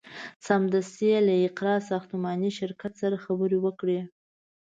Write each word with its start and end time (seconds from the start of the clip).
سمدستي 0.47 1.05
یې 1.11 1.19
له 1.27 1.33
اقراء 1.47 1.79
ساختماني 1.89 2.51
شرکت 2.59 2.93
سره 3.01 3.21
خبرې 3.25 3.57
وکړې. 3.65 3.99